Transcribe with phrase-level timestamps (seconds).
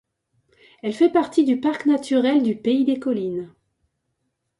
[0.81, 3.53] Elle fait partie du parc naturel du Pays des collines.